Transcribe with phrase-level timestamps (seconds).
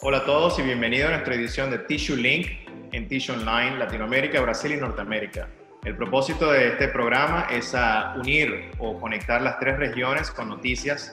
[0.00, 2.46] Hola a todos y bienvenidos a nuestra edición de Tissue Link
[2.92, 5.48] en Tissue Online, Latinoamérica, Brasil y Norteamérica.
[5.84, 11.10] El propósito de este programa es a unir o conectar las tres regiones con noticias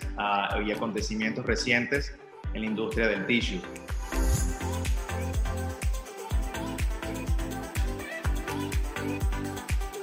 [0.64, 2.16] y acontecimientos recientes
[2.54, 3.60] en la industria del tissue.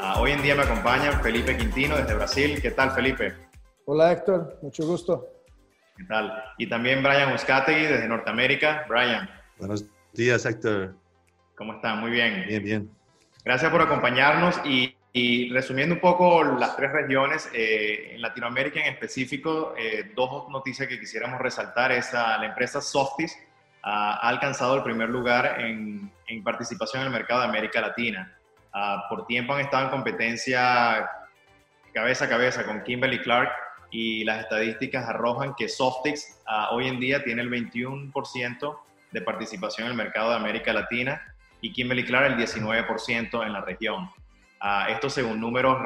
[0.00, 2.60] Ah, hoy en día me acompaña Felipe Quintino desde Brasil.
[2.60, 3.32] ¿Qué tal, Felipe?
[3.84, 4.58] Hola, Héctor.
[4.60, 5.31] Mucho gusto.
[6.02, 6.44] ¿Qué tal?
[6.58, 8.84] Y también Brian Uzcategui desde Norteamérica.
[8.88, 9.30] Brian.
[9.56, 10.96] Buenos días, Héctor.
[11.54, 12.00] ¿Cómo están?
[12.00, 12.44] Muy bien.
[12.48, 12.90] Bien, bien.
[13.44, 19.74] Gracias por acompañarnos y, resumiendo un poco las tres regiones, eh, en Latinoamérica en específico,
[19.78, 23.38] eh, dos noticias que quisiéramos resaltar es a la empresa Softis
[23.84, 28.36] ha alcanzado el primer lugar en, en, participación en el mercado de América Latina.
[28.72, 31.08] Ah, por tiempo han estado en competencia
[31.94, 33.52] cabeza a cabeza con Kimberly Clark
[33.92, 38.78] y las estadísticas arrojan que Softix ah, hoy en día tiene el 21%
[39.12, 41.22] de participación en el mercado de América Latina
[41.60, 44.10] y Kimberly Clark el 19% en la región.
[44.62, 45.76] Uh, esto según números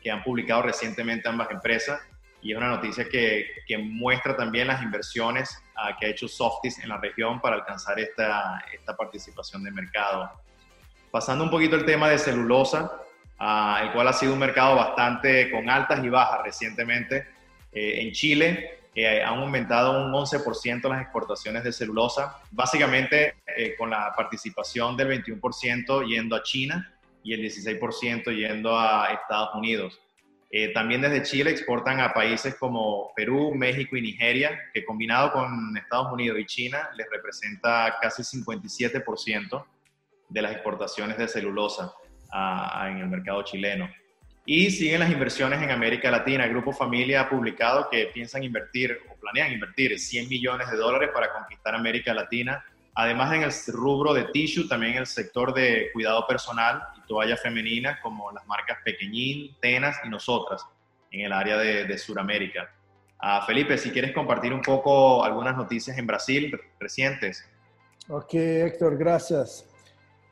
[0.00, 2.00] que han publicado recientemente ambas empresas
[2.40, 6.78] y es una noticia que, que muestra también las inversiones uh, que ha hecho Softis
[6.78, 10.30] en la región para alcanzar esta, esta participación de mercado.
[11.10, 13.01] Pasando un poquito el tema de celulosa,
[13.42, 17.26] uh, el cual ha sido un mercado bastante con altas y bajas recientemente.
[17.72, 23.88] Eh, en Chile eh, han aumentado un 11% las exportaciones de celulosa, básicamente eh, con
[23.88, 29.98] la participación del 21% yendo a China y el 16% yendo a Estados Unidos.
[30.50, 35.74] Eh, también desde Chile exportan a países como Perú, México y Nigeria, que combinado con
[35.74, 39.64] Estados Unidos y China les representa casi 57%
[40.28, 41.94] de las exportaciones de celulosa
[42.32, 43.88] en el mercado chileno.
[44.44, 46.44] Y siguen las inversiones en América Latina.
[46.44, 51.10] El Grupo Familia ha publicado que piensan invertir o planean invertir 100 millones de dólares
[51.14, 52.64] para conquistar América Latina.
[52.94, 57.36] Además, en el rubro de tissue, también en el sector de cuidado personal y toalla
[57.36, 60.66] femenina, como las marcas Pequeñín, Tenas y Nosotras,
[61.10, 62.68] en el área de, de Sudamérica.
[63.22, 67.48] Uh, Felipe, si quieres compartir un poco algunas noticias en Brasil recientes.
[68.08, 69.71] Ok, Héctor, gracias.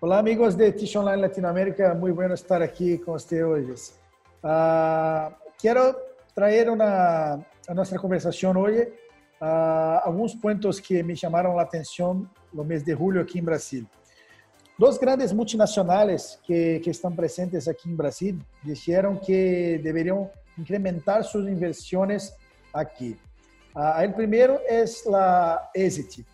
[0.02, 3.70] Hola amigos de Tissue Online Latinoamérica, muy bueno estar aquí con ustedes hoy.
[4.42, 5.30] Uh,
[5.60, 5.94] quero
[6.34, 7.34] trazer na,
[7.68, 8.90] a nossa conversação hoje
[9.42, 13.86] uh, alguns pontos que me chamaram a atenção no mês de julho aqui em Brasil.
[14.78, 21.46] Duas grandes multinacionais que, que estão presentes aqui em Brasil disseram que deveriam incrementar suas
[21.46, 22.32] inversões
[22.72, 23.18] aqui.
[23.76, 24.82] Uh, o primeiro é
[25.12, 26.24] a Exit,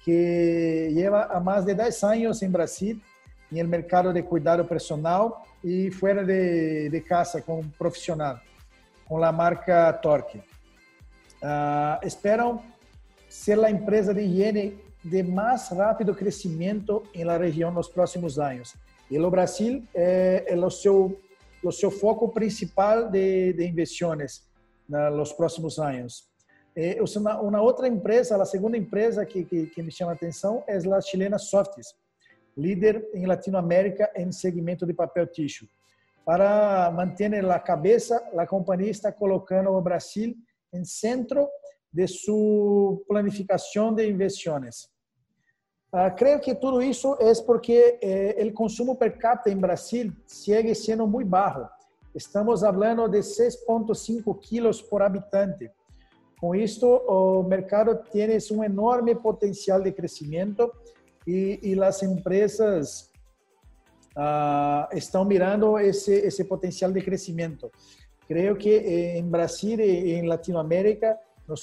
[0.00, 3.00] que leva há mais de 10 anos em Brasil
[3.62, 8.38] no mercado de cuidado personal e fora de, de casa com profissional,
[9.06, 10.38] com a marca Torque.
[10.38, 12.62] Uh, esperam
[13.28, 18.74] ser a empresa de higiene de mais rápido crescimento em la região nos próximos anos.
[19.10, 21.20] E o Brasil é, é o seu
[21.62, 24.42] o seu foco principal de, de inversões
[24.86, 26.28] nos próximos anos.
[26.76, 30.62] É, uma, uma outra empresa, a segunda empresa que, que, que me chama a atenção
[30.66, 31.94] é a chilena Softis
[32.56, 35.68] líder em Latinoamérica em segmento de papel tissue.
[36.24, 40.34] Para manter a cabeça, a companhia está colocando o Brasil
[40.72, 41.48] em centro
[41.92, 44.88] de sua planificação de inversões.
[45.92, 51.06] Uh, creio que tudo isso é porque eh, consumo per capita em Brasil segue sendo
[51.06, 51.68] muito baixo.
[52.12, 55.70] Estamos falando de 6,5 quilos por habitante.
[56.40, 60.72] Com isto, o mercado tem um enorme potencial de crescimento
[61.26, 63.10] e, e as empresas
[64.16, 67.70] uh, estão mirando esse, esse potencial de crescimento.
[68.26, 68.70] Creio que
[69.18, 71.62] em Brasil e em Latinoamérica nós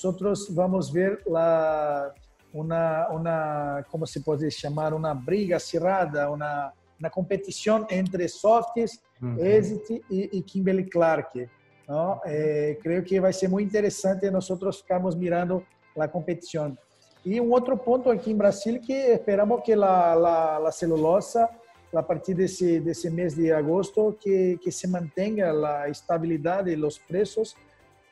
[0.51, 2.13] vamos ver la,
[2.53, 9.37] uma, uma, como se pode chamar, uma briga acirrada, uma, uma competição entre Softs, uhum.
[9.39, 11.49] Exit e, e Kimberly Clark.
[11.87, 12.21] Não?
[12.25, 14.47] É, creio que vai ser muito interessante nós
[14.77, 15.65] ficarmos mirando
[15.97, 16.77] a competição.
[17.23, 21.49] Y un otro punto aquí en Brasil que esperamos que la, la, la celulosa,
[21.93, 26.63] a partir de ese, de ese mes de agosto, que, que, se mantenga la estabilidad
[26.63, 27.55] de los precios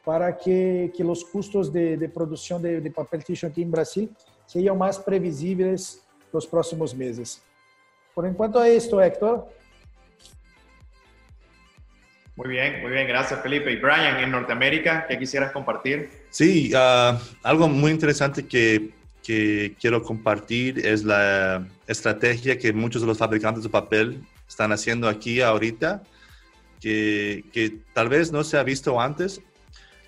[0.03, 4.15] para que, que los custos de, de producción de, de, papel tissue aquí en Brasil
[4.45, 7.41] sean más previsibles los próximos meses.
[8.13, 9.47] Por enquanto es esto, Héctor.
[12.35, 13.71] Muy bien, muy bien, gracias Felipe.
[13.71, 16.09] Y Brian, en Norteamérica, ¿qué quisieras compartir?
[16.29, 23.07] Sí, uh, algo muy interesante que que quiero compartir es la estrategia que muchos de
[23.07, 26.03] los fabricantes de papel están haciendo aquí ahorita,
[26.79, 29.41] que, que tal vez no se ha visto antes.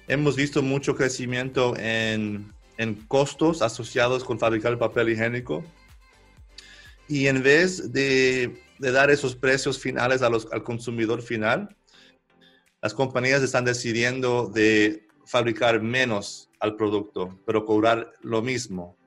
[0.07, 5.63] Hemos visto mucho crecimiento en en costos asociados con fabricar el papel higiénico.
[7.07, 11.75] Y en vez de, dar esos precios finales a los, al consumidor final,
[12.81, 18.97] las compañías están decidiendo de fabricar menos al producto, pero cobrar lo mismo.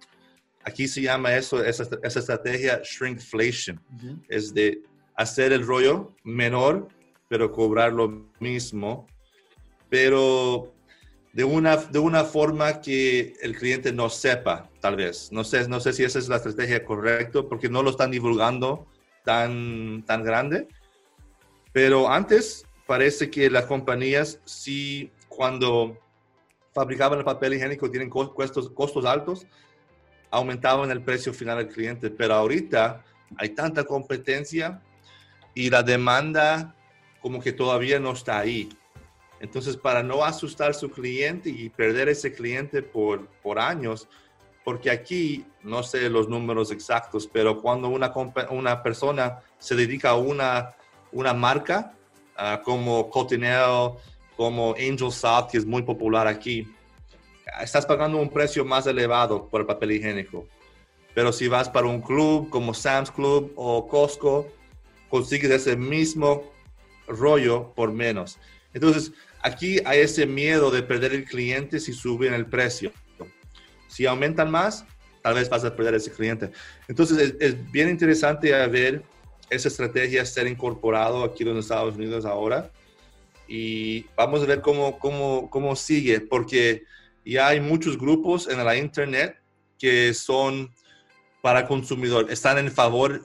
[0.64, 3.80] Aquí se llama eso, esa, estrategia shrinkflation.
[4.28, 4.82] Es de
[5.14, 6.88] hacer el rollo menor,
[7.28, 9.06] pero cobrar lo mismo.
[9.90, 10.72] Pero
[11.34, 15.30] de una, de una forma que el cliente no sepa, tal vez.
[15.32, 18.86] No sé, no sé si esa es la estrategia correcta, porque no lo están divulgando
[19.24, 20.68] tan, tan grande.
[21.72, 25.98] Pero antes parece que las compañías sí, cuando
[26.72, 29.46] fabricaban el papel higiénico, tienen costos, costos altos,
[30.34, 32.10] aumentaban el precio final al cliente.
[32.10, 33.04] Pero ahorita
[33.36, 34.80] hay tanta competencia
[35.54, 36.74] y la demanda
[37.20, 38.68] como que todavía no está ahí.
[39.40, 44.08] Entonces, para no asustar a su cliente y perder ese cliente por, por años,
[44.64, 48.12] porque aquí, no sé los números exactos, pero cuando una,
[48.50, 50.74] una persona se dedica a una,
[51.12, 51.94] una marca,
[52.38, 53.92] uh, como Cotinel,
[54.36, 56.66] como Angel Salt, que es muy popular aquí,
[57.60, 60.46] estás pagando un precio más elevado por el papel higiénico.
[61.14, 64.48] Pero si vas para un club como Sam's Club o Costco,
[65.08, 66.52] consigues ese mismo
[67.06, 68.38] rollo por menos.
[68.72, 72.90] Entonces, aquí hay ese miedo de perder el cliente si suben el precio.
[73.86, 74.84] Si aumentan más,
[75.22, 76.50] tal vez vas a perder ese cliente.
[76.88, 79.02] Entonces, es, bien interesante ver
[79.50, 82.72] esa estrategia ser incorporado aquí en los Estados Unidos ahora.
[83.46, 86.82] Y vamos a ver cómo, cómo, cómo sigue, porque
[87.32, 89.36] ya hay muchos grupos en la internet
[89.78, 90.70] que son
[91.42, 93.20] para el consumidor, están en favor,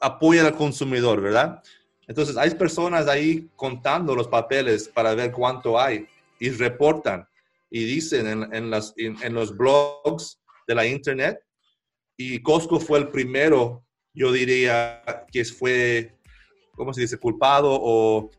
[0.00, 1.62] apoyan al consumidor, ¿verdad?
[2.08, 6.06] Entonces hay personas ahí contando los papeles para ver cuánto hay
[6.38, 7.28] y reportan
[7.70, 11.38] y dicen en, en, las, en, los blogs de la internet.
[12.16, 16.18] Y Costco fue el primero, yo diría, que fue,
[16.74, 17.18] ¿cómo se dice?
[17.18, 18.30] Culpado o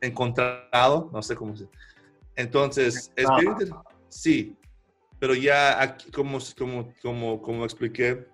[0.00, 1.68] encontrado, no sé cómo se
[2.36, 3.70] Entonces, es bien
[4.14, 4.56] Sí,
[5.18, 8.24] pero ya aquí, como, como, como, como expliqué,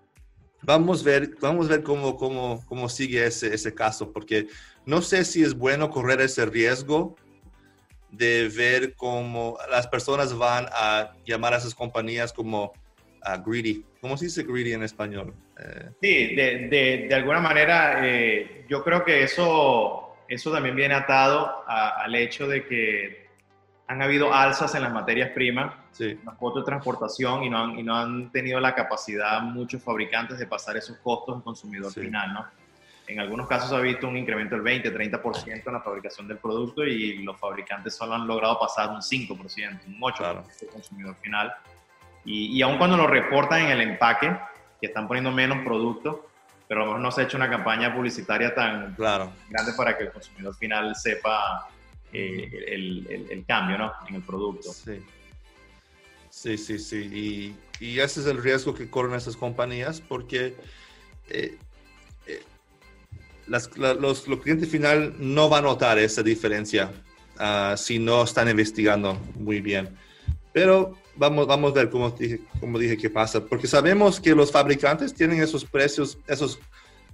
[0.62, 4.46] vamos a ver, vamos a ver cómo, cómo, cómo sigue ese, ese caso, porque
[4.84, 7.16] no sé si es bueno correr ese riesgo
[8.10, 12.74] de ver cómo las personas van a llamar a esas compañías como
[13.46, 13.82] greedy.
[14.02, 15.34] ¿Cómo se dice greedy en español?
[15.58, 20.94] Eh, sí, de, de, de alguna manera eh, yo creo que eso, eso también viene
[20.94, 23.29] atado al hecho de que
[23.90, 26.16] han habido alzas en las materias primas, sí.
[26.24, 30.38] los costos de transportación y no, han, y no han tenido la capacidad muchos fabricantes
[30.38, 32.46] de pasar esos costos al consumidor final, ¿no?
[33.08, 36.84] En algunos casos ha visto un incremento del 20, 30% en la fabricación del producto
[36.84, 41.52] y los fabricantes solo han logrado pasar un 5%, un 8% al consumidor final.
[42.24, 44.38] Y, y aun cuando lo reportan en el empaque,
[44.80, 46.18] que están poniendo menos productos,
[46.68, 49.32] pero a lo mejor no se ha hecho una campaña publicitaria tan claro.
[49.48, 51.68] grande para que el consumidor final sepa
[52.12, 53.92] eh, el, el, cambio ¿no?
[54.08, 54.72] en el producto.
[54.72, 55.00] Sí,
[56.30, 56.78] sí, sí.
[56.78, 57.54] sí.
[57.80, 60.56] Y, y, ese es el riesgo que corren esas compañías porque
[61.28, 61.56] eh,
[62.26, 62.42] eh,
[63.46, 66.92] las, los, los, clientes final no van a notar esa diferencia
[67.38, 69.96] uh, si no están investigando muy bien.
[70.52, 74.50] Pero vamos, vamos a ver cómo dije, cómo dije qué pasa, porque sabemos que los
[74.50, 76.58] fabricantes tienen esos precios, esos,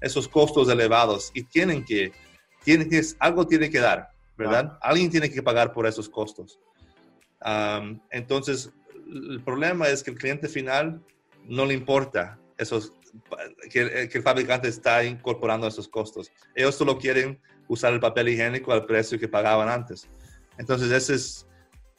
[0.00, 2.12] esos costos elevados y tienen que,
[2.64, 4.15] tienen que, algo tiene que dar.
[4.36, 4.78] ¿Verdad?
[4.80, 6.58] Alguien tiene que pagar por esos costos.
[8.10, 8.72] entonces,
[9.08, 11.00] el problema es que el cliente final
[11.44, 12.92] no le importa esos,
[13.70, 16.30] que, el fabricante está incorporando esos costos.
[16.54, 17.38] Ellos solo quieren
[17.68, 20.08] usar el papel higiénico al precio que pagaban antes.
[20.58, 21.46] Entonces, ese es,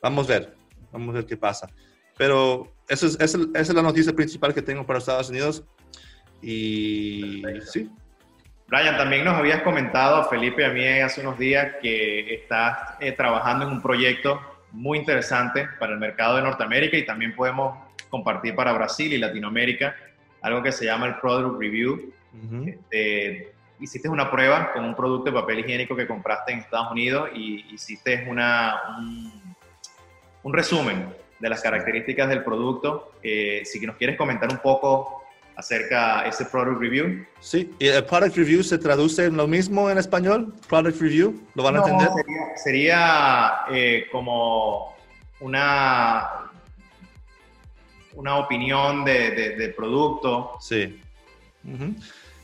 [0.02, 0.56] vamos a ver,
[0.92, 1.70] vamos a ver qué pasa.
[2.18, 5.64] Pero esa es, esa es la noticia principal que tengo para Estados Unidos.
[6.42, 7.90] Y sí,
[8.68, 13.66] Brian, también nos habías comentado, Felipe, a mí hace unos días que estás eh, trabajando
[13.66, 14.42] en un proyecto
[14.74, 17.78] muy interesante para el mercado de Norteamérica y también podemos
[18.10, 19.96] compartir para Brasil y Latinoamérica
[20.42, 22.14] algo que se llama el Product Review.
[22.66, 27.30] Este, hiciste una prueba con un producto de papel higiénico que compraste en Estados Unidos
[27.34, 28.98] y hiciste una,
[30.44, 31.08] un, resumen
[31.40, 33.14] de las características del producto.
[33.24, 35.24] Eh, si nos quieres comentar un poco
[35.58, 37.26] acerca de ese product review.
[37.40, 40.54] Sí, ¿y el product review se traduce en lo mismo en español?
[40.70, 42.10] Product review, ¿lo van a entender?
[42.56, 44.96] Sería, eh, como
[45.40, 46.52] una,
[48.14, 50.54] una opinión de, de, producto.
[50.62, 51.02] Sí.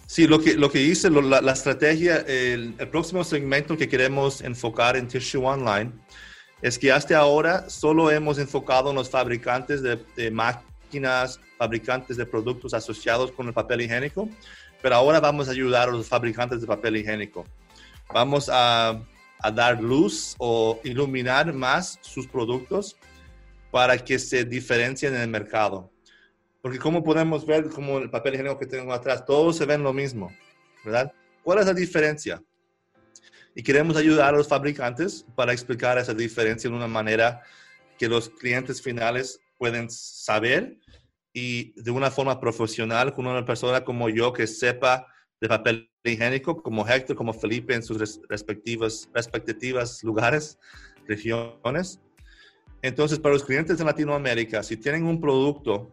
[0.07, 4.41] Sí, lo que, lo que hice, la, la, estrategia, el, el, próximo segmento que queremos
[4.41, 5.91] enfocar en Tissue Online
[6.61, 10.31] es que hasta ahora solo hemos enfocado en los fabricantes de, de
[10.93, 14.29] máquinas, fabricantes de productos asociados con el papel higiénico,
[14.81, 17.45] pero ahora vamos a ayudar a los fabricantes de papel higiénico.
[18.13, 19.01] Vamos a,
[19.39, 22.95] a dar luz o iluminar más sus productos
[23.71, 25.89] para que se diferencien en el mercado.
[26.61, 29.93] Porque como podemos ver, como el papel higiénico que tengo atrás, todos se ven lo
[29.93, 30.31] mismo,
[30.85, 31.11] ¿verdad?
[31.43, 32.41] ¿Cuál es la diferencia?
[33.55, 37.41] Y queremos ayudar a los fabricantes para explicar esa diferencia de una manera
[37.97, 40.77] que los clientes finales pueden saber
[41.31, 45.07] y de una forma profesional con una persona como yo que sepa
[45.39, 50.59] de papel higiénico, como Héctor, como Felipe en sus respectivos, respectivas lugares,
[51.07, 52.01] regiones.
[52.81, 55.89] Entonces, para los clientes de Latinoamérica, si tienen un producto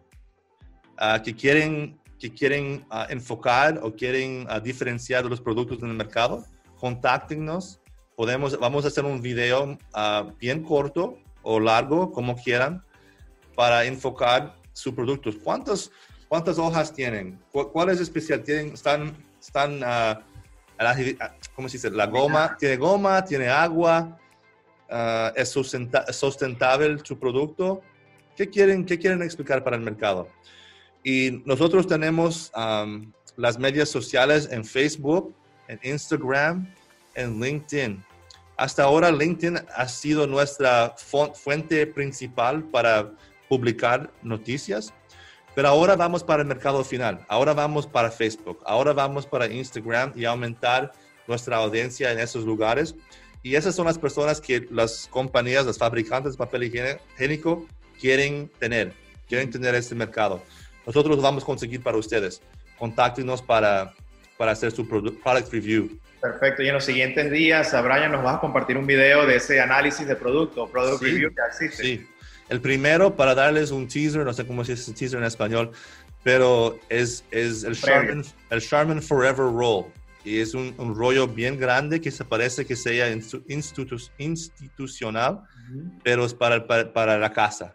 [0.99, 5.91] uh, que quieren, que quieren uh, enfocar o quieren uh, diferenciar de los productos en
[5.91, 6.45] el mercado,
[6.77, 7.81] contáctenos.
[8.17, 9.79] Podemos, vamos a hacer un video
[10.41, 12.85] bien corto o largo, como quieran,
[13.61, 15.31] para enfocar su producto.
[15.45, 15.91] ¿Cuántas,
[16.29, 17.39] cuántas hojas tienen?
[17.53, 18.43] ¿Cuál es especial?
[18.43, 19.81] ¿Tienen, están, están
[21.55, 21.91] ¿cómo se dice?
[21.91, 24.19] La goma, tiene goma, tiene agua,
[25.37, 27.83] es sustentable su producto.
[28.35, 30.27] ¿Qué quieren, ¿Qué quieren explicar para el mercado?
[31.05, 32.51] Y nosotros tenemos
[33.37, 35.35] las medias sociales en Facebook,
[35.69, 36.67] en Instagram,
[37.15, 38.03] en LinkedIn.
[38.57, 43.13] Hasta ahora LinkedIn ha sido nuestra fuente principal para
[43.51, 44.95] publicar noticias,
[45.57, 50.13] pero ahora vamos para el mercado final, ahora vamos para Facebook, ahora vamos para Instagram
[50.15, 50.93] y aumentar
[51.27, 52.95] nuestra audiencia en esos lugares.
[53.43, 57.67] Y esas son las personas que las compañías, los fabricantes de papel higiénico
[57.99, 58.93] quieren tener,
[59.27, 60.41] quieren tener este mercado.
[60.87, 62.41] Nosotros lo vamos a conseguir para ustedes.
[62.79, 63.95] Contáctenos para,
[64.39, 65.99] para hacer su product review.
[66.21, 66.63] Perfecto.
[66.63, 70.07] Y en los siguientes días, Brian, nos vas a compartir un video de ese análisis
[70.07, 71.83] de producto, product review que existe.
[71.83, 72.07] Sí.
[72.51, 75.71] El primero, para darles un teaser, no sé cómo se dice teaser en español,
[76.23, 79.87] pero es, es el, Charmin, el Charmin Forever Roll.
[80.23, 83.11] Y es un, un, rollo bien grande que se parece que sea
[83.49, 85.41] institucional,
[86.03, 87.75] pero es para, para, para la casa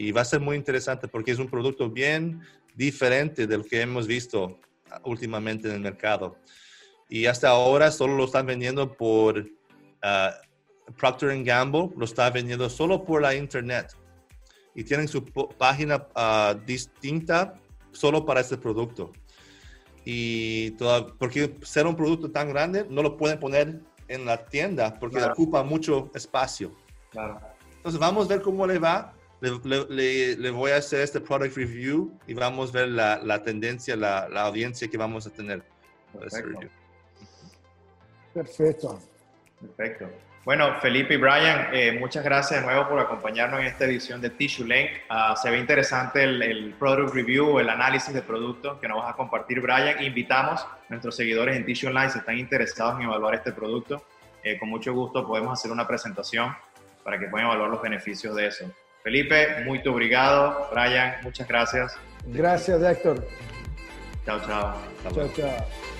[0.00, 2.40] y va a ser muy interesante porque es un producto bien
[2.74, 4.58] diferente del que hemos visto
[5.04, 6.38] últimamente en el mercado.
[7.06, 10.49] Y hasta ahora solo lo están vendiendo por uh,
[10.98, 13.96] Procter Gamble, lo está vendiendo solo por la internet.
[14.74, 17.54] Y tienen su página uh, distinta
[17.92, 19.10] solo para este producto.
[20.04, 24.98] Y toda, porque ser un producto tan grande no lo pueden poner en la tienda
[24.98, 26.72] porque ocupa mucho espacio.
[27.10, 27.40] Claro.
[27.76, 32.12] Entonces vamos a ver cómo le va le, le, voy a hacer este product review
[32.26, 35.64] y vamos a ver la, la tendencia, la, la, audiencia que vamos a tener.
[36.12, 36.60] Perfecto.
[38.34, 39.00] Perfecto.
[39.60, 40.08] Perfecto.
[40.44, 44.30] Bueno, Felipe y Brian, eh, muchas gracias de nuevo por acompañarnos en esta edición de
[44.30, 44.88] Tissue Link.
[45.10, 49.12] Uh, se ve interesante el, el, product review, el análisis de producto que nos vas
[49.12, 50.02] a compartir, Brian.
[50.02, 54.02] Invitamos a nuestros seguidores en Tissue Online, si están interesados en evaluar este producto,
[54.42, 56.56] eh, con mucho gusto podemos hacer una presentación
[57.04, 58.64] para que puedan evaluar los beneficios de eso.
[59.02, 60.68] Felipe, muy obrigado.
[60.72, 61.96] Brian, muchas gracias.
[62.26, 63.26] Gracias, Héctor.
[64.24, 64.74] Chao, chao.
[65.02, 65.99] Chao, chao.